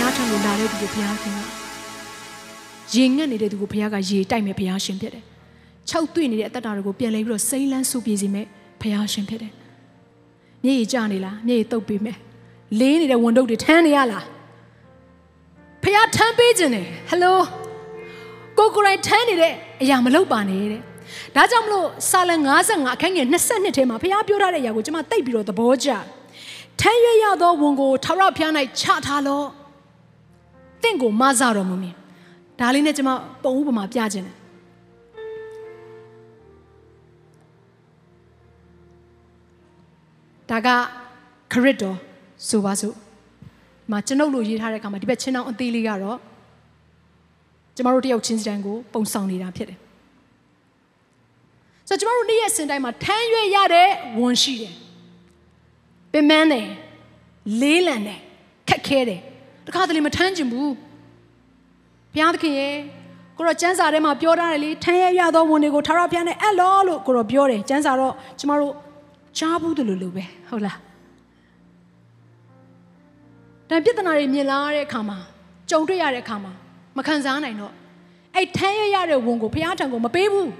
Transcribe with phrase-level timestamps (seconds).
[0.00, 1.40] ရားထံကိုလာတဲ့သူကိုဘုရားခင်က
[2.94, 5.24] ရေငတ်နေတဲ့သူကိုဘုရားကရေတိုက်မဲ့ဘုရားရှင်ဖြစ်တယ်။
[5.88, 8.46] ခြောက်သွေ့နေတဲ့အတ္တတွေကိုပြန်လဲပြီးတော့စိမ့်လန်းဆူပြေစီမဲ့
[8.80, 9.52] ဘုရားရှင်ဖြစ်တယ်။
[10.64, 12.16] မြေကြီးကြနေလားမြေကြီးတုပ်ပေးမယ်။
[12.80, 14.24] လေးနေတဲ့ဝန်တုပ်တွေထမ်းနေရလား။
[15.82, 17.38] ဘုရားထမ်းပေးခြင်းတယ်ဟယ်လို
[18.58, 20.82] ကိုကိုရိုင်းထမ်းနေတဲ့အရာမလုပ်ပါနဲ့တဲ့။
[21.36, 22.34] ဒါကြောင့်မလို့စာလံ
[22.66, 26.02] 55အခန်းငယ်22ထဲမှာဘုရားပြောထားတဲ့အရာကိုကျွန်မသိပ်ပြီးတော့သဘောကျတယ်။
[26.80, 29.48] ထမ်းရွရသောဝန်ကိုထာဝရဘုရား၌ချထားလော့။
[30.82, 31.94] တင့်ကိုမဆတော်မူမည်
[32.60, 33.10] ဒါလေးနဲ့ကျွန်မ
[33.44, 34.36] ပုံဥပမာပြခြင်းတယ်
[40.50, 40.68] ဒါက
[41.52, 41.96] ခရစ်တော်
[42.48, 46.18] ဆိုပါစို့ဒီမှာကျွန်ုပ်လိုရေးထားတဲ့အခါမှာဒီဘက်ချင်းအောင်အသေးလေးကတော့
[47.76, 49.78] ကျမတို့တယောက်ချင်းစီတိုင်းကိုပုံဆောင်နေတာဖြစ်တယ်
[51.88, 54.74] ဆိုတော့ကျမတို့နေ့ရက်စဉ်တိုင်းမှာထမ်းရွက်ရတဲ့ဝန်ရှိတယ်
[56.12, 56.68] ပင်မန်းတယ်
[57.60, 58.20] လေးလံတယ်
[58.68, 59.20] ခက်ခဲတယ်
[59.70, 60.72] တခါတလေမထမ်းကျင်ဘူး
[62.14, 62.76] ဘုရားသခင်ရဲ့
[63.38, 68.74] ကိုရောကျမ်းစာထဲမှာပြောထားတယ်လေထမ်းရရသောဝန်တွေကိုထာဝရဘုရားနဲ့အဲ့လောလို့ကိုရောပြောတယ်ကျမ်းစာတော့ကျမတို့
[69.38, 70.78] ကြားဘူးတယ်လို့လို့ပဲဟုတ်လား
[73.68, 75.18] တန်ပြဿနာတွေမြင်လာတဲ့အခါမှာ
[75.70, 76.52] ကြုံတွေ့ရတဲ့အခါမှာ
[76.96, 77.72] မခံစားနိုင်တော့
[78.36, 80.50] အဲ့ထမ်းရရတဲ့ဝန်ကိုဘုရားထံကိုမပေးဘူး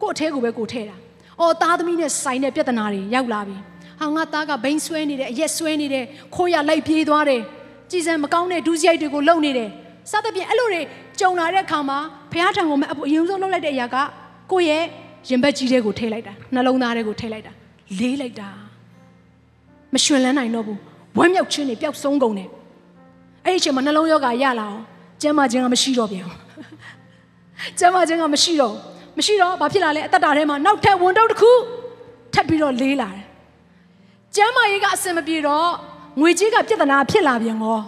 [0.00, 0.96] ကို့အထဲကိုပဲကိုထဲတာ
[1.40, 3.56] အော်သားသမီးနဲ့ဆိုင်တဲ့ပြဿနာတွေရောက်လာပြီ
[4.00, 6.04] ဟာငါသားကဘိန်းဆွဲနေတယ်အရက်ဆွဲနေတယ်
[6.34, 7.42] ခိုးရလိုက်ပြေးသွားတယ်
[7.94, 9.70] ကြည်စံမကောင်းတဲ့ဒုစရိုက်တွေကိုလုပ်နေတယ်
[10.10, 10.82] စသဖြင့်အဲ့လိုတွေ
[11.20, 11.98] ကြုံလာတဲ့အခါမှာ
[12.32, 12.76] ဘုရားထံကို
[13.08, 13.96] အရင်ဆုံးလုပ်လိုက်တဲ့အရာက
[14.52, 14.84] ကိုယ့်ရဲ့
[15.28, 17.52] ရင်ဘတ်ကြီးတွေကိုထိလိုက်တာနှလုံးသားတွေကိုထိလိုက်တာ
[17.98, 18.48] လေးလိုက်တာ
[19.94, 20.78] မရွှင်လန်းနိုင်တော့ဘူး
[21.18, 22.48] ဝမ်းမြောက်ခြင်းတွေပျောက်ဆုံးကုန်တယ်
[23.44, 24.80] အဲ့ဒီအချိန်မှာနှလုံးယောဂရလာအောင်
[25.22, 26.38] ကျမ်းမာခြင်းကမရှိတော့ပြန်ဘူး
[27.78, 28.74] ကျမ်းမာခြင်းကမရှိတော့
[29.18, 31.50] မရှိတော့ဘာဖြစ်လာလဲအသက်တာထဲမှာနောက်ထပ်ဝန်တော့တစ်ခု
[32.34, 33.24] ထပ်ပြီးတော့လေးလာတယ်
[34.36, 35.68] ကျမ်းမာရေးကအဆင်မပြေတော့
[36.20, 37.78] ငွေကြေးကပြဿနာဖြစ်လာပြန်ကော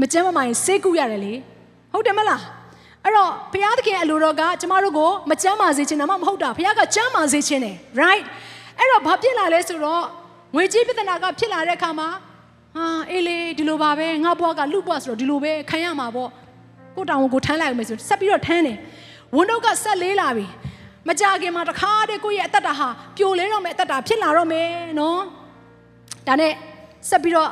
[0.00, 1.34] မကျမ်းမမာရင်စိတ်ကူရတယ်လေ
[1.92, 2.42] ဟုတ်တယ်မလား
[3.04, 8.24] အဲ့တော့ဘုရားသခင်အလိုတော်ကကျမတို့ကိုမကျမ်းမာစေချင်တာမှမဟုတ်တာဘုရားကကျမ်းမာစေချင်တယ် right
[8.78, 10.04] အဲ့တော့ဘာဖြစ်လာလဲဆိုတော့
[10.54, 12.08] ငွေကြေးပြဿနာကဖြစ်လာတဲ့အခါမှာ
[12.76, 16.30] ဟာအေးလေဒီလိုပါပဲငါဘွားကလူဘွားဆိုတော့ဒီလိုပဲခံရမှာပေါ့
[16.96, 18.78] ကိုတောင်ကိုထမ်းလိုက်မယ်ဆိုဆက်ပြီးတော့ထမ်းတယ်
[19.34, 20.46] ဝန်တော့ကဆက်လေးလာပြီ
[21.08, 25.20] မကြခင်မှာတခါတည်းကိုယ့်ရဲ့အသက်တာဟာပြိုလဲတော့မယ်အသက်တာဖြစ်လာတော့မယ်နော်
[26.26, 26.52] ဒါနဲ့
[27.08, 27.50] ဆက်ပြီးတော့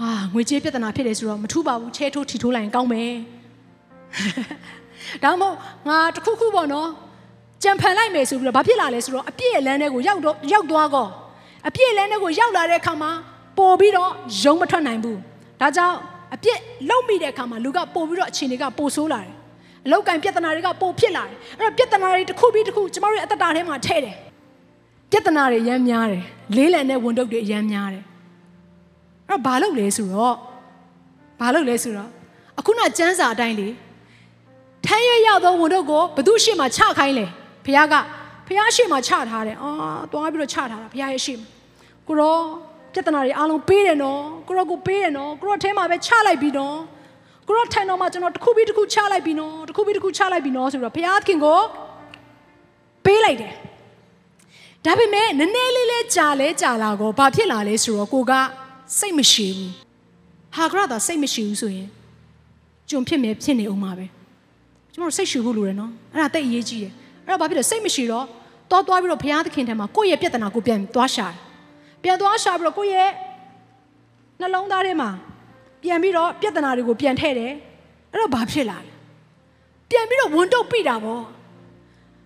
[0.00, 3.12] အာငွေကြေးပြဿနာဖြစ်တယ်ဆိုတော့မထူပါဘူးချဲထိုးထီထိုးလိုက်ရင်ကောင်းမယ်
[5.24, 5.56] ဒါမှမဟုတ်
[5.88, 6.88] ငါတခုခုပေါ့နော်
[7.62, 11.08] ကြံဖန်လိုက်မယ်ဆိုပြီးတော့ဘာဖြစ်လာလဲဆိုတော့အပြည့်လန်းတဲ့ကိုရောက်တော့ရောက်သွားကော
[11.68, 13.10] အပြည့်လန်းတဲ့ကိုရောက်လာတဲ့အခါမှာ
[13.58, 14.10] ပို့ပြီးတော့
[14.42, 15.18] ရုံမထွက်နိုင်ဘူး
[15.60, 15.96] ဒါကြောင့်
[16.34, 19.32] အပြည့်လုံမိတဲ့အခါမှာလူကပို့ပြီးတော့အခြေအနေကပိုဆိုးလာတယ်
[19.86, 24.16] အလောက်ကင်ပြဿနာတွေကပိုဖြစ်လာတယ်အဲ့တော့ပြဿနာတွေတစ်ခုပြီးတစ်ခုကျမတို့ရဲ့အသက်တာထဲမှာထည့်တယ်
[25.10, 26.24] ပြဿနာတွေအများများတယ်
[26.56, 28.04] လေးလံတဲ့ဝန်တုပ်တွေအများများတယ်
[29.28, 30.36] အဲ့တော့ဘာလုပ်လဲဆိုတော့
[31.40, 32.10] ဘာလုပ်လဲဆိုတော့
[32.58, 33.68] အခုနကျမ်းစာအတိုင်းလေ
[34.86, 37.26] ထမ်းရရောက်သောဝန်တို့ကိုဘသူရှေ့မှာချခိုင်းလဲ
[37.64, 37.94] ဘုရားက
[38.46, 39.70] ဘုရားရှေ့မှာချထားတယ်အာ
[40.12, 41.48] သွားပြီးတော့ချထားတာဘုရားရဲ့ရှေ့မှာ
[42.08, 42.36] ကိုရော
[42.92, 46.76] ပြဿနာတွေအားလုံးပေးတယ်နော်ကိုရောကိုပေးတယ်နော်ကိုရောထဲမှာပဲချလိုက်ပြီနော်
[47.46, 51.60] ကိုရောထိုင်တော့မှကျွန်တော်တစ်ခုပြီးတစ်ခုချလိုက်ပြီနော်တစ်ခုပြီးတစ်ခုချလိုက်ပြီနော်ဆိုတော့ဘုရားခင်ကို
[53.04, 53.52] ပေးလိုက်တယ်
[54.86, 58.32] ဒါပေမဲ့နည်းနည်းလေးလေးကြာလဲကြာလာတော့ဘာဖြစ်လာလဲဆိုတော့ကိုက
[58.98, 59.72] စိတ်မရှိဘူး
[60.54, 61.88] ဟာကရတာစိတ်မရှိဘူးဆိုရင်
[62.88, 64.06] ကျွန်ဖြစ်မယ်ဖြစ်နေအောင်ပါပဲ
[64.92, 66.92] ကျွန်တော်စိတ်ရှူဖို့လိုတယ်နော်အဲ့ဒါတိတ်အရေးကြီးတယ်
[67.26, 68.26] အဲ့တော့ဘာဖြစ်လဲစိတ်မရှိတော့
[68.70, 71.36] တောသွားပြီးတော့ဘုရားသခင်ထဲမှာကိုယ့်ရဲ့ပြဿနာကိုပြန်သွားရှာတယ်
[72.02, 73.10] ပြန်သွားရှာပြီးတော့ကိုယ့်ရဲ့
[74.40, 75.10] နှလုံးသားထဲမှာ
[75.82, 77.52] ပြန်ပြီးတော့ပြဿနာတွေကိုပြန်ထည့်တယ်
[78.12, 78.92] အဲ့တော့ဘာဖြစ်လာလဲ
[79.90, 81.22] ပြန်ပြီးတော့ဝန်တုပ်ပြတာပေါ့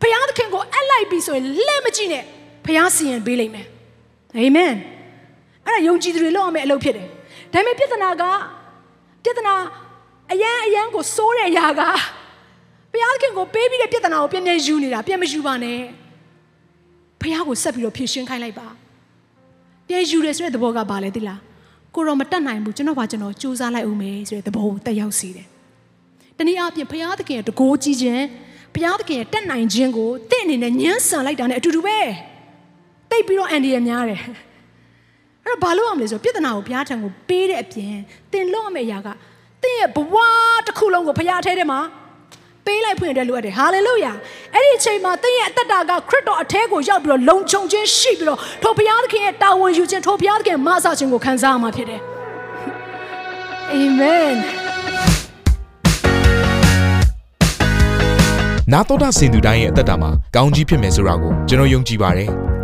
[0.00, 2.24] ဘုရားသခင်ကိုအပ်လိုက်ပြီဆိုရင်လှည့်မကြည့်နဲ့
[2.70, 3.66] ဘုရားစီရင်ပေးလိမ့်မယ်
[4.36, 4.74] အာမင်
[5.66, 7.08] အဲ့ဒါယုံကြည်သူတွေလောက်အောင်မဲ့အလုပ်ဖြစ်တယ်
[7.52, 8.24] ဒါပေမဲ့ပြဿနာက
[9.24, 9.54] ပြဿနာ
[10.32, 11.80] အယံအယံကိုစိုးတဲ့အရာက
[12.92, 15.78] ဘုရားခင်ကိုပေးပြီးတဲ့ပြဿနာကိုပြန်ပြန်ယူနေတာပြန်မယူပါနဲ့
[17.20, 18.68] ဘုရားကိုဆက်ပြီးတော့ဖြည့်ရှင်းခိုင်းလိုက်ပါ
[19.88, 21.40] ပြန်ယူတယ်ဆိုတဲ့သဘောကဘာလဲသိလား
[21.94, 25.46] ကိုရောမတတ်နိုင်ဘူးကျွန်တော်ကကျွန်တော်စူးစမ်းလိုက်ဦးမယ်ဆိုတဲ့သဘောကိုတက်ရောက်စေတယ်
[26.38, 28.24] တနည်းအားဖြင့်ဘုရားသခင်ရဲ့တကိုးကြီးခြင်း
[28.74, 31.98] ဘုရားသခင်ရဲ့တက်နိုင်ခြင်းကိုတင့်အနေနဲ့ညှန်းဆန်လိုက်တာနဲ့အတူတူပဲ
[33.10, 34.34] တိတ်ပြီးတော့အန်ဒီရများတယ်အဲ့
[35.44, 37.94] အဲ့တော့ဘာလို့အောင်လဲဆိုတော့ပြဿနာကိုဘုရားထံကိုပေးတဲ့အပြင်
[38.32, 39.08] သင်လွတ်ရမယ့်အရာက
[39.62, 40.14] သင်ရဲ့ဘဝ
[40.66, 41.80] တစ်ခုလုံးကိုဘုရားထဲထဲမှာ
[42.66, 44.12] ပေးလိုက်ဖွင့်တဲ့လိုအပ်တယ်ဟာလေလုယာ
[44.54, 52.00] အဲ့ဒီအချိန်မှာသင်ရဲ့အသက်တာကခရစ်တော်အထဲကိုရောက်ပြီးတော့လုံခြုံခြင်းရှိပြီးတော့ထိုဘုရားသခင်ရဲ့တာဝန်ယူခြင်းထိုဘုရားသခင်မဆခြင်းကိုခံစားရမှာဖြစ်တယ်
[53.72, 54.34] အာမင်
[58.72, 62.30] နာတော်တာစင်သူတိုင်းရဲ့အသက်တာမှာကောင်းကြီးဖြစ်မယ်ဆိုတာကိုကျွန်တော်ယုံကြည်ပါတယ်။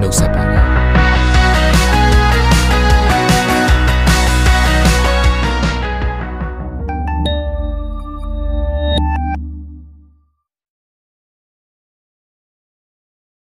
[0.00, 0.69] နှုတ်ဆက်ပါတယ်